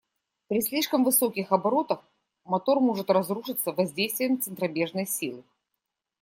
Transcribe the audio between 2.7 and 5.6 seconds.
может разрушиться воздействием центробежной силы.